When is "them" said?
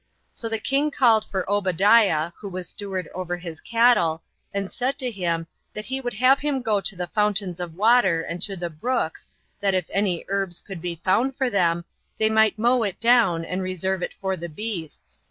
11.51-11.85